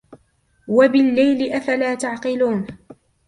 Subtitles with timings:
[0.67, 2.67] وبالليل أفلا تعقلون